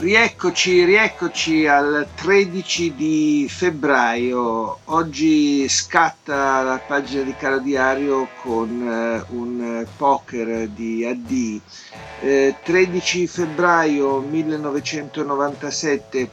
Rieccoci, 0.00 0.84
rieccoci 0.84 1.66
al 1.66 2.06
13 2.14 2.94
di 2.94 3.48
febbraio. 3.50 4.78
Oggi 4.84 5.68
scatta 5.68 6.62
la 6.62 6.78
pagina 6.78 7.24
di 7.24 7.34
Caro 7.34 7.58
Diario 7.58 8.28
con 8.40 8.80
eh, 8.80 9.24
un 9.34 9.84
poker 9.96 10.68
di 10.68 11.04
AD. 11.04 11.60
Eh, 12.20 12.54
13 12.62 13.26
febbraio 13.26 14.20
1997 14.20 16.30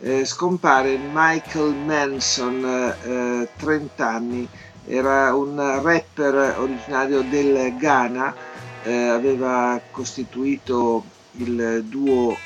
eh, 0.00 0.26
scompare 0.26 0.98
Michael 1.10 1.72
Manson, 1.72 3.48
30 3.56 3.96
eh, 3.96 4.02
anni. 4.06 4.46
Era 4.84 5.34
un 5.34 5.56
rapper 5.82 6.56
originario 6.58 7.22
del 7.22 7.78
Ghana, 7.78 8.34
eh, 8.82 9.08
aveva 9.08 9.80
costituito 9.90 11.02
il 11.38 11.82
duo 11.86 12.36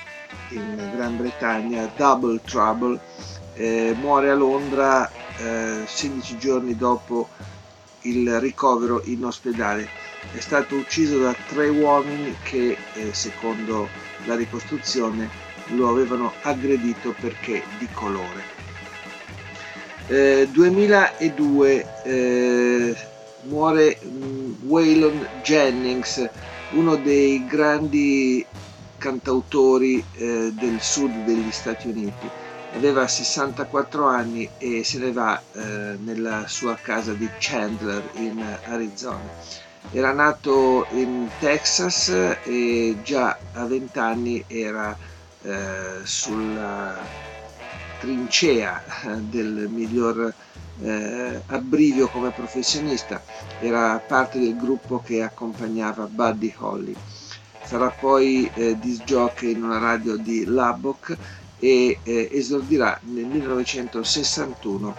in 0.50 0.90
Gran 0.94 1.16
Bretagna, 1.16 1.90
Double 1.96 2.40
Trouble, 2.44 2.98
eh, 3.54 3.94
muore 3.98 4.30
a 4.30 4.34
Londra 4.34 5.10
eh, 5.38 5.82
16 5.86 6.38
giorni 6.38 6.76
dopo 6.76 7.28
il 8.02 8.40
ricovero 8.40 9.02
in 9.04 9.24
ospedale. 9.24 9.88
È 10.32 10.40
stato 10.40 10.76
ucciso 10.76 11.18
da 11.18 11.34
tre 11.48 11.68
uomini 11.68 12.36
che, 12.42 12.76
eh, 12.94 13.12
secondo 13.12 13.88
la 14.24 14.36
ricostruzione, 14.36 15.28
lo 15.68 15.88
avevano 15.88 16.32
aggredito 16.42 17.14
perché 17.20 17.62
di 17.78 17.88
colore. 17.92 18.58
2002 20.10 22.02
eh, 22.02 22.10
eh, 22.10 22.96
muore 23.42 23.98
mm, 24.04 24.52
Waylon 24.66 25.28
Jennings, 25.42 26.28
uno 26.70 26.96
dei 26.96 27.46
grandi 27.46 28.44
cantautori 29.00 30.04
eh, 30.14 30.52
del 30.52 30.80
sud 30.80 31.24
degli 31.24 31.50
Stati 31.50 31.88
Uniti. 31.88 32.28
Aveva 32.74 33.08
64 33.08 34.06
anni 34.06 34.48
e 34.58 34.84
se 34.84 34.98
ne 34.98 35.10
va 35.10 35.40
eh, 35.52 35.96
nella 35.98 36.46
sua 36.46 36.76
casa 36.76 37.14
di 37.14 37.28
Chandler 37.38 38.02
in 38.16 38.44
Arizona. 38.66 39.68
Era 39.90 40.12
nato 40.12 40.86
in 40.90 41.28
Texas 41.40 42.10
e 42.44 42.96
già 43.02 43.36
a 43.54 43.64
20 43.64 43.98
anni 43.98 44.44
era 44.46 44.96
eh, 45.42 46.00
sulla 46.04 46.96
trincea 47.98 48.82
del 49.18 49.68
miglior 49.68 50.32
eh, 50.82 51.42
abbrivio 51.46 52.06
come 52.08 52.30
professionista. 52.30 53.20
Era 53.58 53.98
parte 54.06 54.38
del 54.38 54.56
gruppo 54.56 55.02
che 55.04 55.22
accompagnava 55.22 56.06
Buddy 56.06 56.54
Holly 56.58 56.96
sarà 57.70 57.90
poi 57.90 58.50
eh, 58.54 58.76
disc 58.80 59.04
jockey 59.04 59.52
in 59.52 59.62
una 59.62 59.78
radio 59.78 60.16
di 60.16 60.44
Lubbock 60.44 61.16
e 61.60 62.00
eh, 62.02 62.28
esordirà 62.32 62.98
nel 63.04 63.26
1961 63.26 64.96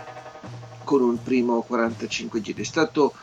con 0.86 1.02
un 1.02 1.22
primo 1.22 1.64
45 1.64 2.40
giri. 2.40 2.62
È 2.62 2.66
stato 2.66 3.14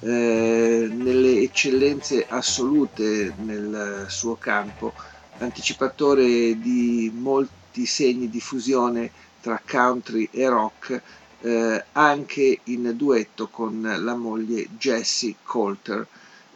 eh, 0.00 0.88
nelle 0.90 1.42
eccellenze 1.42 2.24
assolute 2.26 3.34
nel 3.42 4.06
suo 4.08 4.36
campo, 4.36 4.94
anticipatore 5.36 6.58
di 6.58 7.12
molti 7.14 7.84
segni 7.84 8.30
di 8.30 8.40
fusione 8.40 9.10
tra 9.42 9.60
country 9.70 10.30
e 10.32 10.48
rock, 10.48 11.02
eh, 11.42 11.84
anche 11.92 12.60
in 12.64 12.90
duetto 12.96 13.48
con 13.48 13.82
la 13.82 14.14
moglie 14.14 14.66
Jessie 14.78 15.34
Coulter. 15.42 16.06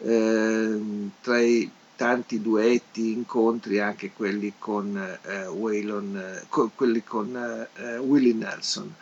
Eh, 0.01 0.81
tra 1.21 1.41
i 1.41 1.71
tanti 1.99 2.41
duetti, 2.41 3.11
incontri, 3.11 3.81
anche 3.81 4.13
quelli 4.13 4.53
con, 4.57 4.97
eh, 5.23 5.47
Waylon, 5.47 6.17
eh, 6.17 6.45
co- 6.49 6.71
quelli 6.73 7.03
con 7.03 7.35
eh, 7.75 7.97
Willie 7.99 8.35
Nelson. 8.35 8.95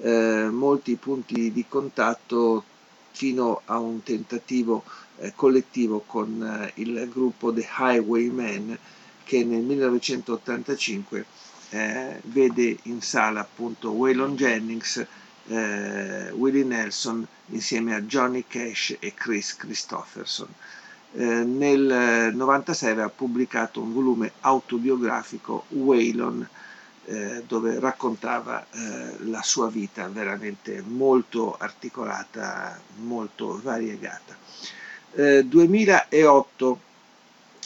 Eh, 0.00 0.48
molti 0.50 0.94
punti 0.94 1.52
di 1.52 1.66
contatto 1.68 2.64
fino 3.10 3.60
a 3.66 3.78
un 3.78 4.02
tentativo 4.02 4.82
eh, 5.18 5.32
collettivo 5.36 6.02
con 6.06 6.42
eh, 6.42 6.80
il 6.80 7.06
gruppo 7.12 7.52
The 7.52 7.68
Highwaymen 7.78 8.78
che 9.24 9.44
nel 9.44 9.62
1985 9.62 11.26
vede 12.22 12.78
in 12.84 13.02
sala 13.02 13.40
appunto 13.40 13.90
Waylon 13.90 14.36
Jennings, 14.36 15.04
Willie 15.44 16.64
Nelson 16.64 17.26
insieme 17.48 17.94
a 17.94 18.00
Johnny 18.00 18.44
Cash 18.48 18.96
e 18.98 19.12
Chris 19.12 19.54
Christopherson 19.54 20.48
eh, 21.14 21.24
nel 21.24 22.34
96 22.34 23.00
ha 23.00 23.08
pubblicato 23.08 23.80
un 23.80 23.92
volume 23.92 24.32
autobiografico 24.40 25.64
Waylon 25.68 26.46
eh, 27.10 27.42
dove 27.46 27.80
raccontava 27.80 28.66
eh, 28.70 29.24
la 29.24 29.40
sua 29.40 29.70
vita 29.70 30.08
veramente 30.08 30.82
molto 30.86 31.56
articolata, 31.58 32.78
molto 32.98 33.58
variegata. 33.62 34.36
2008 35.14 36.78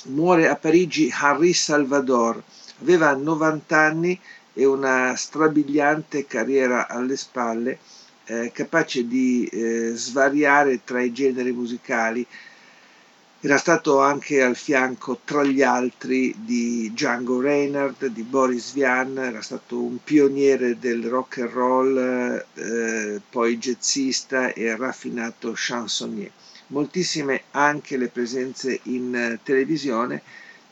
eh, 0.05 0.09
muore 0.11 0.49
a 0.49 0.55
Parigi 0.55 1.13
Henri 1.13 1.53
Salvador, 1.53 2.41
aveva 2.83 3.15
90 3.15 3.77
anni 3.77 4.19
e 4.53 4.65
una 4.65 5.17
strabiliante 5.17 6.25
carriera 6.27 6.87
alle 6.87 7.17
spalle, 7.17 7.79
eh, 8.27 8.53
capace 8.53 9.09
di 9.09 9.51
svariare 9.95 10.85
tra 10.85 11.03
i 11.03 11.13
generi 11.13 11.51
musicali 11.51 12.25
era 13.45 13.59
stato 13.59 13.99
anche 13.99 14.41
al 14.41 14.55
fianco, 14.55 15.19
tra 15.25 15.43
gli 15.43 15.63
altri, 15.63 16.33
di 16.39 16.93
Django 16.93 17.41
Reinhardt, 17.41 18.07
di 18.07 18.23
Boris 18.23 18.73
Vian, 18.73 19.19
era 19.19 19.43
stato 19.43 19.83
un 19.83 19.99
pioniere 20.01 20.79
del 20.79 21.05
rock 21.09 21.39
and 21.39 21.51
roll, 21.51 22.45
eh, 22.55 23.21
poi 23.29 23.59
jazzista 23.59 24.53
e 24.53 24.77
raffinato 24.77 25.53
chansonnier. 25.57 26.31
Moltissime 26.69 27.43
anche 27.51 27.97
le 27.97 28.07
presenze 28.07 28.79
in 28.85 29.13
eh, 29.13 29.41
televisione. 29.43 30.23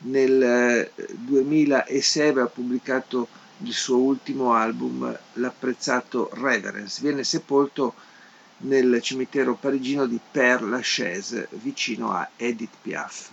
Nel 0.02 0.92
2006 0.94 2.28
aveva 2.28 2.46
pubblicato 2.46 3.26
il 3.64 3.72
suo 3.72 3.96
ultimo 3.96 4.52
album, 4.54 5.18
l'apprezzato 5.34 6.30
Reverence. 6.34 7.00
Viene 7.02 7.24
sepolto 7.24 7.94
nel 8.60 9.00
cimitero 9.00 9.54
parigino 9.54 10.06
di 10.06 10.18
Père 10.30 10.64
Lachaise, 10.64 11.48
vicino 11.52 12.12
a 12.12 12.28
Edith 12.36 12.74
Piaf. 12.82 13.28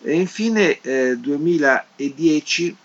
E 0.00 0.14
infine 0.14 0.80
eh, 0.80 1.16
2010 1.16 2.76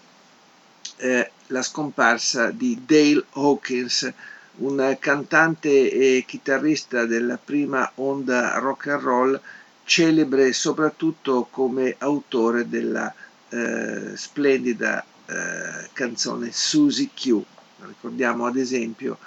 eh, 0.98 1.32
la 1.48 1.62
scomparsa 1.62 2.52
di 2.52 2.82
Dale 2.86 3.24
Hawkins, 3.34 4.12
un 4.58 4.98
cantante 5.00 5.92
e 5.92 6.24
chitarrista 6.28 7.06
della 7.06 7.38
prima 7.38 7.90
onda 7.96 8.58
rock 8.58 8.88
and 8.88 9.02
roll, 9.02 9.42
celebre 9.84 10.52
soprattutto 10.52 11.48
come 11.50 11.96
autore 12.00 12.68
della 12.68 13.14
eh, 13.50 14.12
splendida 14.16 15.06
eh, 15.26 15.90
canzone 15.94 16.52
Susie 16.52 17.10
Q. 17.14 17.42
Ricordiamo 17.80 18.46
ad 18.46 18.58
esempio 18.58 19.18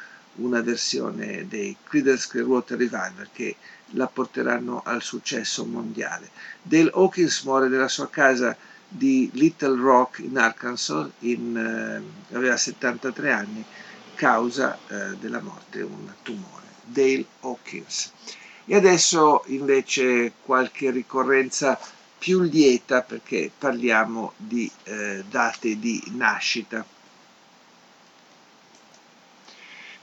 una 0.41 0.61
versione 0.61 1.47
dei 1.49 1.77
Creedence 1.83 2.29
Clearwater 2.29 2.79
Revival 2.79 3.29
che 3.33 3.57
la 3.95 4.07
porteranno 4.07 4.83
al 4.85 5.03
successo 5.03 5.65
mondiale. 5.65 6.31
Dale 6.63 6.91
Hawkins 6.93 7.43
muore 7.43 7.69
nella 7.69 7.89
sua 7.89 8.09
casa 8.09 8.57
di 8.89 9.31
Little 9.35 9.81
Rock 9.81 10.19
in 10.19 10.37
Arkansas, 10.37 11.09
in, 11.21 11.57
eh, 11.57 12.35
aveva 12.35 12.57
73 12.57 13.33
anni, 13.33 13.65
causa 14.15 14.79
eh, 14.89 15.17
della 15.19 15.41
morte 15.41 15.81
un 15.83 16.13
tumore. 16.23 16.67
Dale 16.85 17.25
Hawkins. 17.41 18.13
E 18.67 18.75
adesso 18.75 19.45
invece 19.47 20.33
qualche 20.43 20.91
ricorrenza 20.91 21.79
più 22.19 22.43
lieta 22.43 23.01
perché 23.03 23.51
parliamo 23.57 24.35
di 24.37 24.71
eh, 24.85 25.25
date 25.29 25.79
di 25.79 26.03
nascita. 26.15 26.85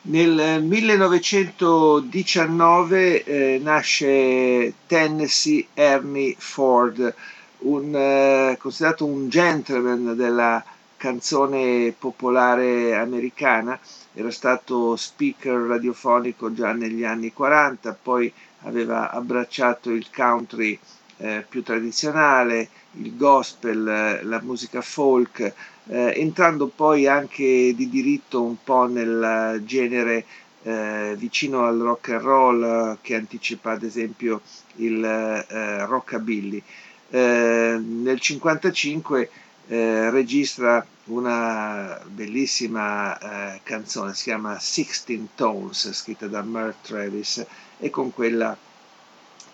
Nel 0.10 0.64
1919 0.64 3.24
eh, 3.26 3.60
nasce 3.62 4.74
Tennessee 4.88 5.68
Ernie 5.74 6.34
Ford, 6.38 7.14
un 7.60 7.94
eh, 7.94 8.56
considerato 8.58 9.04
un 9.06 9.28
gentleman 9.28 10.16
della 10.16 10.64
canzone 10.96 11.94
popolare 11.98 12.96
americana, 12.96 13.78
era 14.14 14.32
stato 14.32 14.96
speaker 14.96 15.68
radiofonico 15.68 16.54
già 16.54 16.72
negli 16.72 17.04
anni 17.04 17.34
40, 17.34 18.00
poi 18.02 18.32
aveva 18.62 19.12
abbracciato 19.12 19.92
il 19.92 20.10
country 20.10 20.80
eh, 21.18 21.44
più 21.50 21.64
tradizionale, 21.64 22.70
il 23.02 23.16
gospel, 23.16 23.88
eh, 23.88 24.24
la 24.24 24.42
musica 24.42 24.82
folk, 24.82 25.40
eh, 25.88 26.14
entrando 26.16 26.68
poi 26.68 27.08
anche 27.08 27.74
di 27.76 27.90
diritto 27.90 28.44
un 28.44 28.58
po' 28.64 28.88
nel 28.88 29.62
genere 29.66 30.26
eh, 30.64 31.16
vicino 31.18 31.66
al 31.66 31.78
rock 31.78 32.10
and 32.10 32.22
roll 32.22 32.64
eh, 32.64 32.98
che 33.02 33.16
anticipa 33.16 33.72
ad 33.72 33.84
esempio 33.84 34.42
il 34.76 35.04
eh, 35.04 35.86
rockabilly. 35.86 36.62
nel 37.10 37.80
1955 37.80 39.30
registra 39.70 40.86
una 41.06 42.00
bellissima 42.06 43.60
canzone, 43.64 44.14
si 44.14 44.24
chiama 44.24 44.60
Sixteen 44.60 45.30
Tones, 45.36 45.92
scritta 45.94 46.28
da 46.28 46.42
Merle 46.42 46.76
Travis 46.82 47.46
e 47.78 47.90
con 47.90 48.14
quella 48.14 48.58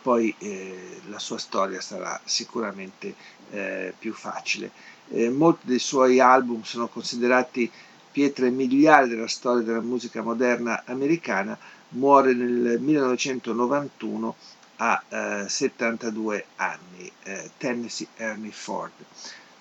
poi 0.04 0.36
eh, 0.38 1.00
la 1.08 1.18
sua 1.18 1.38
storia 1.38 1.80
sarà 1.80 2.20
sicuramente 2.26 3.16
eh, 3.52 3.94
più 3.98 4.14
facile. 4.14 4.70
Eh, 5.10 5.30
molti 5.30 5.68
dei 5.68 5.80
suoi 5.80 6.20
album 6.20 6.64
sono 6.64 6.88
considerati 6.88 7.72
pietre 8.12 8.50
miliari 8.50 9.10
della 9.10 9.28
storia 9.28 9.64
della 9.64 9.82
musica 9.82 10.22
moderna 10.22 10.84
americana, 10.86 11.58
muore 11.90 12.34
nel 12.34 12.80
1991 12.80 14.36
a 14.78 15.04
72 15.48 16.38
eh, 16.38 16.46
anni, 16.58 17.12
eh, 17.24 17.52
Tennessee 17.58 18.08
Ernie 18.18 18.52
Ford. 18.52 18.92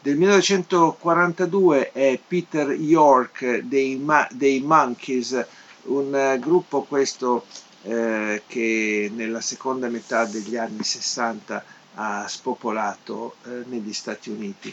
Del 0.00 0.16
1942 0.16 1.92
è 1.92 2.18
Peter 2.26 2.70
York 2.72 3.58
dei, 3.58 3.94
Ma- 3.96 4.26
dei 4.32 4.60
Monkeys, 4.60 5.46
un 5.84 6.12
uh, 6.12 6.40
gruppo 6.40 6.82
questo 6.82 7.46
eh, 7.82 8.42
che 8.46 9.10
nella 9.14 9.40
seconda 9.40 9.88
metà 9.88 10.24
degli 10.24 10.56
anni 10.56 10.82
60 10.82 11.64
ha 11.94 12.26
spopolato 12.28 13.36
eh, 13.44 13.64
negli 13.66 13.92
Stati 13.92 14.30
Uniti 14.30 14.72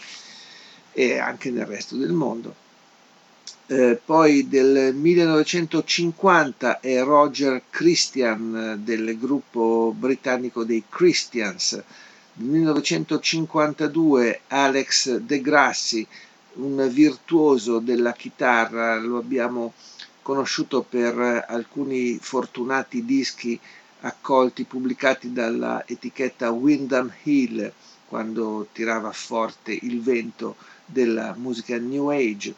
e 0.91 1.17
anche 1.17 1.51
nel 1.51 1.65
resto 1.65 1.95
del 1.95 2.11
mondo. 2.11 2.67
Eh, 3.67 4.01
poi 4.03 4.47
del 4.47 4.95
1950 4.95 6.79
è 6.79 7.03
Roger 7.03 7.61
Christian 7.69 8.81
del 8.83 9.17
gruppo 9.19 9.93
britannico 9.95 10.63
dei 10.63 10.83
Christians, 10.89 11.81
del 12.33 12.47
1952 12.47 14.41
Alex 14.47 15.17
De 15.17 15.41
Grassi, 15.41 16.07
un 16.53 16.89
virtuoso 16.91 17.77
della 17.79 18.13
chitarra, 18.13 18.97
lo 18.97 19.17
abbiamo 19.17 19.73
conosciuto 20.29 20.85
per 20.87 21.43
alcuni 21.47 22.19
fortunati 22.21 23.03
dischi 23.03 23.59
accolti, 24.01 24.63
pubblicati 24.63 25.33
dalla 25.33 25.83
etichetta 25.87 26.51
Windham 26.51 27.11
Hill, 27.23 27.73
quando 28.07 28.67
tirava 28.71 29.11
forte 29.11 29.75
il 29.81 30.03
vento 30.03 30.55
della 30.85 31.33
musica 31.35 31.79
New 31.79 32.09
Age. 32.09 32.53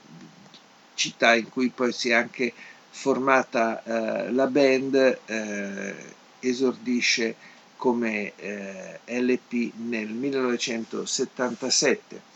città 1.02 1.34
in 1.34 1.50
cui 1.50 1.70
poi 1.70 1.92
si 1.92 2.10
è 2.10 2.14
anche 2.14 2.54
formata 2.92 3.82
eh, 3.84 4.32
la 4.32 4.46
band, 4.46 5.18
eh, 5.26 5.96
esordisce 6.40 7.34
come 7.76 8.34
eh, 8.36 9.00
LP 9.06 9.72
nel 9.88 10.10
1977. 10.10 12.30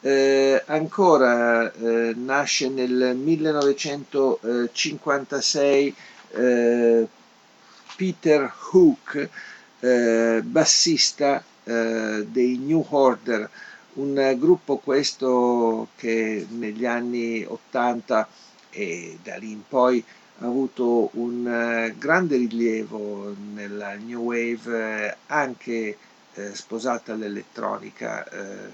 Eh, 0.00 0.62
ancora 0.66 1.70
eh, 1.72 2.14
nasce 2.16 2.68
nel 2.70 3.14
1956 3.16 5.94
eh, 6.30 7.06
Peter 7.96 8.52
Hook, 8.72 9.28
bassista 10.44 11.42
dei 11.64 12.56
New 12.56 12.84
Order, 12.88 13.50
un 13.98 14.36
gruppo 14.38 14.76
questo 14.78 15.88
che 15.96 16.46
negli 16.50 16.86
anni 16.86 17.44
80 17.44 18.28
e 18.70 19.18
da 19.22 19.36
lì 19.36 19.50
in 19.50 19.62
poi 19.66 20.02
ha 20.38 20.46
avuto 20.46 21.10
un 21.14 21.46
eh, 21.46 21.94
grande 21.98 22.36
rilievo 22.36 23.34
nella 23.54 23.94
New 23.94 24.22
Wave 24.22 25.06
eh, 25.08 25.16
anche 25.26 25.98
eh, 26.34 26.54
sposata 26.54 27.12
all'elettronica 27.12 28.24
eh, 28.28 28.70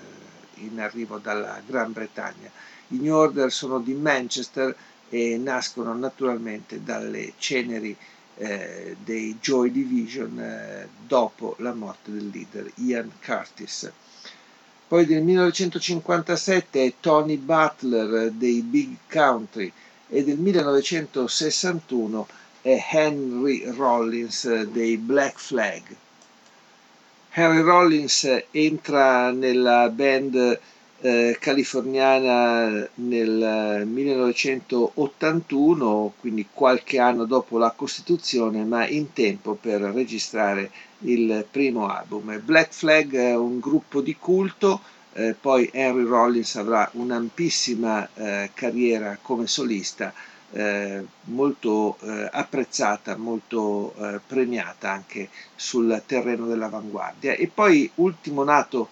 in 0.56 0.79
arrivo 0.79 1.17
dalla 1.19 1.61
Gran 1.67 1.93
Bretagna. 1.93 2.50
I 2.88 2.99
New 2.99 3.15
Order 3.15 3.50
sono 3.50 3.79
di 3.81 3.94
Manchester 3.94 4.76
e 5.09 5.38
nascono 5.38 5.94
naturalmente 5.94 6.82
dalle 6.85 7.32
ceneri 7.38 7.97
eh, 8.37 8.97
dei 9.03 9.38
Joy 9.41 9.71
Division 9.71 10.38
eh, 10.38 10.88
dopo 11.06 11.56
la 11.61 11.73
morte 11.73 12.11
del 12.12 12.29
leader 12.29 12.71
Ian 12.76 13.11
Curtis. 13.25 13.91
Poi 14.86 15.06
del 15.06 15.22
1957 15.22 16.84
è 16.84 16.92
Tony 17.00 17.36
Butler 17.36 18.31
dei 18.31 18.60
Big 18.60 18.96
Country 19.10 19.72
e 20.08 20.22
del 20.22 20.36
1961 20.38 22.28
è 22.60 22.86
Henry 22.92 23.64
Rollins 23.75 24.62
dei 24.64 24.96
Black 24.98 25.38
Flag. 25.38 25.82
Henry 27.32 27.62
Rollins 27.62 28.42
entra 28.50 29.31
nella 29.31 29.88
band 29.88 30.60
eh, 31.04 31.36
californiana 31.38 32.88
nel 32.94 33.86
1981, 33.86 36.14
quindi 36.18 36.46
qualche 36.50 36.98
anno 36.98 37.26
dopo 37.26 37.58
la 37.58 37.74
Costituzione, 37.76 38.64
ma 38.64 38.88
in 38.88 39.12
tempo 39.12 39.52
per 39.52 39.82
registrare 39.82 40.70
il 41.00 41.44
primo 41.50 41.88
album. 41.88 42.40
Black 42.42 42.72
Flag 42.72 43.14
è 43.14 43.36
un 43.36 43.60
gruppo 43.60 44.00
di 44.00 44.16
culto, 44.16 44.80
eh, 45.12 45.36
poi 45.38 45.68
Henry 45.74 46.04
Rollins 46.04 46.56
avrà 46.56 46.88
un'ampissima 46.94 48.08
eh, 48.14 48.50
carriera 48.54 49.18
come 49.20 49.46
solista, 49.46 50.11
eh, 50.52 51.04
molto 51.25 51.99
eh, 52.00 52.30
apprezzata, 52.32 53.14
molto 53.18 53.92
eh, 53.99 54.20
premiata 54.26 54.90
anche 54.90 55.28
sul 55.54 56.02
terreno 56.06 56.46
dell'avanguardia. 56.46 57.34
E 57.34 57.50
poi 57.52 57.90
ultimo 57.96 58.42
nato 58.42 58.88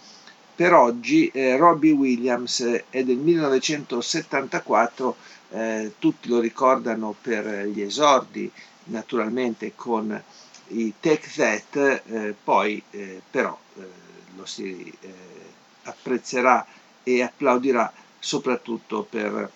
per 0.54 0.74
oggi, 0.74 1.28
eh, 1.28 1.56
Robbie 1.56 1.92
Williams 1.92 2.82
è 2.90 3.02
del 3.04 3.16
1974, 3.16 5.16
tutti 5.98 6.30
lo 6.30 6.40
ricordano 6.40 7.14
per 7.20 7.66
gli 7.66 7.82
esordi, 7.82 8.50
naturalmente 8.84 9.72
con 9.74 10.22
i 10.68 10.94
Take 10.98 11.30
That, 11.34 12.02
eh, 12.06 12.34
poi 12.42 12.82
eh, 12.90 13.20
però 13.30 13.56
eh, 13.76 13.86
lo 14.36 14.46
si 14.46 14.92
eh, 15.00 15.12
apprezzerà 15.84 16.64
e 17.02 17.22
applaudirà 17.22 17.92
soprattutto 18.18 19.06
per 19.08 19.50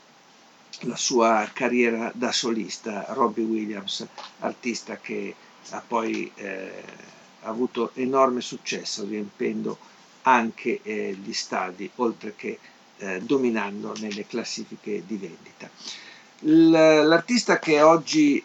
la 0.80 0.96
sua 0.96 1.48
carriera 1.52 2.10
da 2.14 2.32
solista, 2.32 3.06
Robbie 3.10 3.44
Williams, 3.44 4.06
artista 4.40 4.98
che 4.98 5.34
ha 5.70 5.82
poi 5.86 6.30
eh, 6.34 6.82
avuto 7.42 7.92
enorme 7.94 8.40
successo 8.40 9.04
riempendo 9.04 9.78
anche 10.26 10.80
eh, 10.82 11.16
gli 11.22 11.32
stadi, 11.32 11.90
oltre 11.96 12.34
che 12.36 12.58
dominando 13.20 13.94
nelle 14.00 14.26
classifiche 14.26 15.02
di 15.06 15.18
vendita. 15.18 15.68
L'artista 17.04 17.58
che 17.58 17.82
oggi 17.82 18.42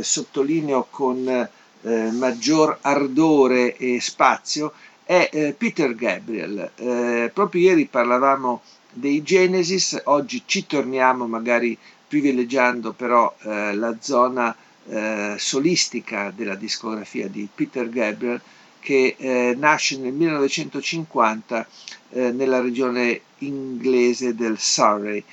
sottolineo 0.00 0.86
con 0.88 1.48
eh, 1.82 2.10
maggior 2.12 2.78
ardore 2.80 3.76
e 3.76 4.00
spazio 4.00 4.72
è 5.04 5.28
eh, 5.32 5.54
Peter 5.56 5.94
Gabriel. 5.94 6.70
Eh, 6.76 7.30
proprio 7.32 7.62
ieri 7.62 7.86
parlavamo 7.86 8.62
dei 8.90 9.22
Genesis, 9.22 10.00
oggi 10.04 10.42
ci 10.46 10.66
torniamo 10.66 11.26
magari 11.26 11.76
privilegiando 12.06 12.92
però 12.92 13.34
eh, 13.42 13.74
la 13.74 13.96
zona 14.00 14.54
eh, 14.86 15.34
solistica 15.38 16.32
della 16.34 16.54
discografia 16.54 17.28
di 17.28 17.48
Peter 17.52 17.88
Gabriel 17.88 18.40
che 18.82 19.14
eh, 19.16 19.54
nasce 19.56 19.96
nel 19.98 20.12
1950 20.12 21.66
nella 22.14 22.60
regione 22.60 23.22
inglese 23.38 24.34
del 24.34 24.58
Surrey. 24.58 25.24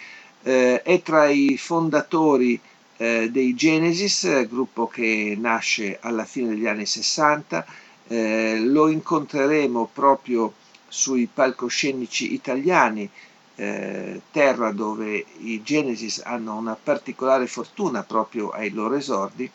è 0.41 1.01
tra 1.03 1.27
i 1.27 1.57
fondatori 1.57 2.57
eh, 3.01 3.29
dei 3.31 3.55
Genesis, 3.55 4.45
gruppo 4.49 4.87
che 4.87 5.35
nasce 5.39 5.99
alla 6.01 6.25
fine 6.25 6.49
degli 6.49 6.67
anni 6.67 6.85
60. 6.85 7.65
Eh, 8.07 8.59
lo 8.59 8.89
incontreremo 8.89 9.89
proprio 9.93 10.53
sui 10.89 11.29
palcoscenici 11.33 12.33
italiani, 12.33 13.09
eh, 13.55 14.21
terra 14.31 14.71
dove 14.71 15.23
i 15.39 15.61
Genesis 15.63 16.21
hanno 16.25 16.57
una 16.57 16.75
particolare 16.81 17.47
fortuna 17.47 18.03
proprio 18.03 18.49
ai 18.49 18.71
loro 18.71 18.95
esordi. 18.95 19.49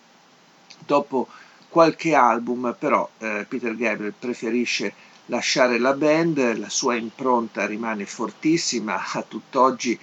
Dopo 0.86 1.28
qualche 1.75 2.14
album 2.14 2.76
però 2.78 3.11
eh, 3.19 3.47
Peter 3.49 3.75
Gabriel 3.75 4.14
preferisce 4.16 4.95
lasciare 5.26 5.81
la 5.81 5.93
band, 5.93 6.57
la 6.57 6.69
sua 6.69 6.95
impronta 6.95 7.66
rimane 7.66 8.07
fortissima, 8.07 9.02
a 9.12 9.25
tutt'oggi 9.26 9.99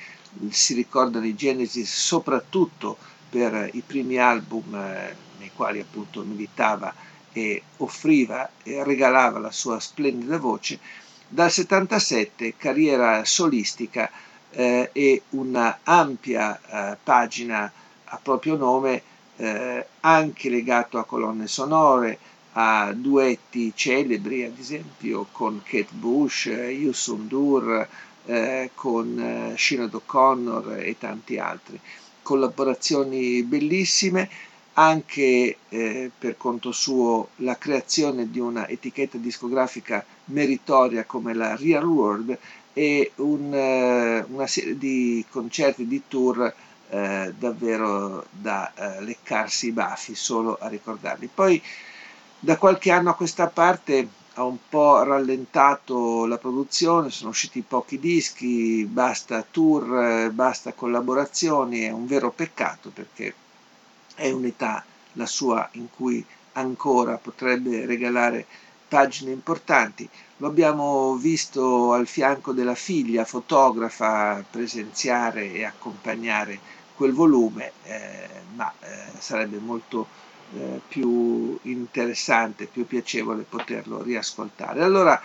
si 0.49 0.73
ricordano 0.73 1.25
i 1.25 1.33
Genesis 1.33 1.89
soprattutto 1.89 2.97
per 3.29 3.69
i 3.71 3.81
primi 3.87 4.17
album 4.17 4.75
eh, 4.75 5.15
nei 5.39 5.51
quali 5.55 5.79
appunto 5.79 6.23
militava 6.23 6.93
e 7.31 7.63
offriva 7.77 8.49
e 8.63 8.83
regalava 8.83 9.39
la 9.39 9.51
sua 9.51 9.79
splendida 9.79 10.37
voce, 10.37 10.77
dal 11.25 11.49
77 11.49 12.55
carriera 12.57 13.23
solistica 13.23 14.11
eh, 14.49 14.89
e 14.91 15.21
una 15.29 15.79
ampia 15.83 16.59
eh, 16.59 16.97
pagina 17.01 17.71
a 18.03 18.19
proprio 18.21 18.57
nome 18.57 19.03
eh, 19.41 19.85
anche 20.01 20.49
legato 20.49 20.99
a 20.99 21.03
colonne 21.03 21.47
sonore, 21.47 22.19
a 22.53 22.93
duetti 22.93 23.71
celebri, 23.73 24.43
ad 24.43 24.59
esempio 24.59 25.25
con 25.31 25.61
Kate 25.63 25.93
Bush, 25.93 26.45
Yusun 26.45 27.27
Dur, 27.27 27.87
eh, 28.25 28.69
con 28.75 29.17
eh, 29.19 29.57
Sinead 29.57 29.95
O'Connor 29.95 30.77
e 30.77 30.95
tanti 30.99 31.39
altri. 31.39 31.79
Collaborazioni 32.21 33.41
bellissime, 33.41 34.29
anche 34.73 35.57
eh, 35.69 36.11
per 36.17 36.37
conto 36.37 36.71
suo 36.71 37.29
la 37.37 37.57
creazione 37.57 38.29
di 38.29 38.39
una 38.39 38.67
etichetta 38.67 39.17
discografica 39.17 40.05
meritoria 40.25 41.03
come 41.05 41.33
la 41.33 41.55
Real 41.55 41.85
World 41.85 42.37
e 42.73 43.11
un, 43.15 43.51
eh, 43.53 44.23
una 44.29 44.47
serie 44.47 44.77
di 44.77 45.25
concerti 45.31 45.87
di 45.87 46.03
tour 46.07 46.53
eh, 46.91 47.33
davvero 47.37 48.25
da 48.29 48.71
eh, 48.73 49.01
leccarsi 49.01 49.67
i 49.67 49.71
baffi 49.71 50.13
solo 50.13 50.57
a 50.59 50.67
ricordarli. 50.67 51.29
Poi 51.33 51.61
da 52.37 52.57
qualche 52.57 52.91
anno 52.91 53.11
a 53.11 53.15
questa 53.15 53.47
parte 53.47 54.07
ha 54.33 54.43
un 54.43 54.57
po' 54.67 55.01
rallentato 55.03 56.25
la 56.25 56.37
produzione, 56.37 57.09
sono 57.09 57.29
usciti 57.29 57.61
pochi 57.61 57.97
dischi, 57.97 58.85
basta 58.85 59.45
tour, 59.49 60.29
basta 60.31 60.73
collaborazioni, 60.73 61.81
è 61.81 61.91
un 61.91 62.05
vero 62.07 62.31
peccato 62.31 62.89
perché 62.89 63.33
è 64.15 64.29
un'età 64.29 64.83
la 65.13 65.25
sua 65.25 65.67
in 65.73 65.87
cui 65.89 66.25
ancora 66.53 67.17
potrebbe 67.17 67.85
regalare 67.85 68.45
pagine 68.87 69.31
importanti. 69.31 70.07
Lo 70.37 70.47
abbiamo 70.47 71.15
visto 71.15 71.93
al 71.93 72.07
fianco 72.07 72.51
della 72.51 72.75
figlia 72.75 73.23
fotografa 73.23 74.43
presenziare 74.49 75.53
e 75.53 75.63
accompagnare 75.63 76.59
quel 77.01 77.13
volume, 77.13 77.71
eh, 77.85 78.27
ma 78.53 78.71
eh, 78.79 78.85
sarebbe 79.17 79.57
molto 79.57 80.05
eh, 80.53 80.79
più 80.87 81.57
interessante, 81.63 82.67
più 82.67 82.85
piacevole 82.85 83.41
poterlo 83.41 84.03
riascoltare. 84.03 84.83
Allora 84.83 85.19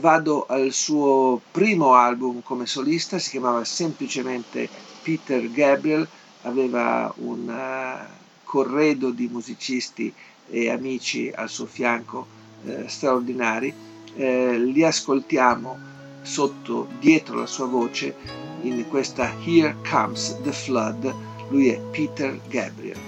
vado 0.00 0.46
al 0.46 0.72
suo 0.72 1.40
primo 1.52 1.94
album 1.94 2.42
come 2.42 2.66
solista, 2.66 3.20
si 3.20 3.30
chiamava 3.30 3.62
semplicemente 3.62 4.68
Peter 5.00 5.48
Gabriel, 5.48 6.08
aveva 6.42 7.12
un 7.18 8.04
corredo 8.42 9.10
di 9.10 9.28
musicisti 9.28 10.12
e 10.50 10.70
amici 10.70 11.30
al 11.32 11.48
suo 11.48 11.66
fianco 11.66 12.26
eh, 12.64 12.88
straordinari. 12.88 13.72
Eh, 14.16 14.58
li 14.58 14.82
ascoltiamo 14.82 15.91
sotto, 16.22 16.88
dietro 17.00 17.38
la 17.38 17.46
sua 17.46 17.66
voce, 17.66 18.14
in 18.62 18.84
questa 18.88 19.30
Here 19.44 19.76
Comes 19.82 20.40
the 20.42 20.52
Flood. 20.52 21.14
Lui 21.50 21.68
è 21.68 21.80
Peter 21.90 22.40
Gabriel. 22.48 22.98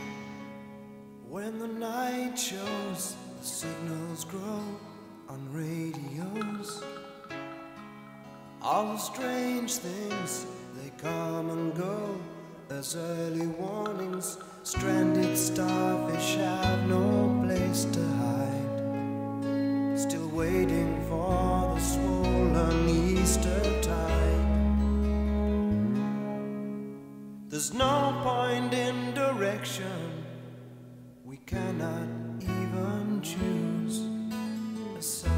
When 1.28 1.59
the 1.59 1.66
night 1.66 2.38
shows, 2.38 3.14
the 3.40 3.47
signals 3.47 4.25
grow 4.25 4.62
on 5.28 5.49
radios. 5.52 6.83
All 8.61 8.92
the 8.92 8.99
strange 8.99 9.75
things, 9.75 10.47
they 10.75 10.90
come 10.99 11.50
and 11.50 11.75
go 11.75 12.16
as 12.71 12.97
early 12.97 13.47
warnings. 13.47 14.38
Stranded 14.62 15.37
starfish 15.37 16.37
have 16.37 16.88
no 16.88 17.42
place 17.44 17.85
to 17.92 18.00
hide. 18.00 19.99
Still 19.99 20.28
waiting 20.28 21.04
for 21.09 21.75
the 21.75 21.80
swollen 21.80 22.13
Easter 23.25 23.81
tide. 23.81 24.45
There's 27.49 27.73
no 27.73 28.21
point 28.23 28.75
in 28.75 29.15
direction. 29.15 30.25
We 31.25 31.39
cannot 31.39 32.09
even 32.43 33.21
choose 33.23 33.97
a 34.99 35.03
side. 35.03 35.31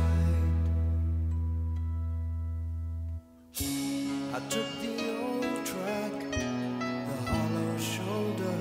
I 4.37 4.41
took 4.51 4.71
the 4.83 4.95
old 5.23 5.65
track, 5.65 6.15
the 6.33 7.19
hollow 7.31 7.79
shoulder 7.79 8.59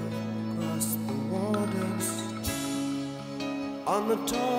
across 0.53 0.87
the 1.09 1.17
waters. 1.33 2.07
On 3.87 4.07
the 4.07 4.17
tall 4.27 4.54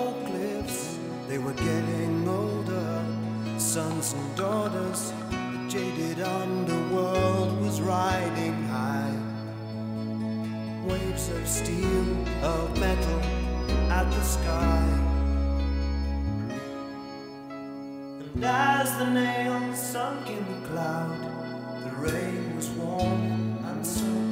of 11.46 11.52
steel, 11.52 12.06
of 12.42 12.76
metal 12.80 13.20
at 13.88 14.10
the 14.10 14.22
sky. 14.22 14.82
And 18.34 18.44
as 18.44 18.98
the 18.98 19.10
nails 19.10 19.78
sunk 19.78 20.28
in 20.28 20.44
the 20.52 20.66
cloud, 20.66 21.20
the 21.84 21.96
rain 21.98 22.56
was 22.56 22.68
warm 22.70 23.64
and 23.64 23.86
soaked 23.86 24.25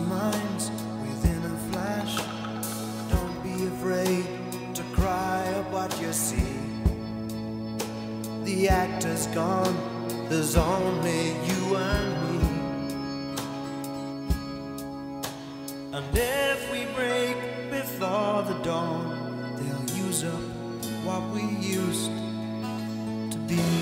minds 0.00 0.70
within 1.02 1.42
a 1.44 1.56
flash. 1.70 2.16
Don't 3.10 3.42
be 3.42 3.66
afraid 3.66 4.26
to 4.74 4.82
cry 4.94 5.42
of 5.56 5.72
what 5.72 6.00
you 6.00 6.12
see. 6.12 6.56
The 8.44 8.68
actor's 8.68 9.26
gone, 9.28 9.76
there's 10.28 10.56
only 10.56 11.28
you 11.48 11.76
and 11.76 12.10
me. 12.24 12.40
And 15.92 16.06
if 16.14 16.72
we 16.72 16.84
break 16.94 17.36
before 17.70 18.42
the 18.42 18.58
dawn, 18.62 19.56
they'll 19.56 19.96
use 20.06 20.24
up 20.24 20.42
what 21.04 21.22
we 21.30 21.42
used 21.42 22.10
to 23.32 23.38
be. 23.46 23.79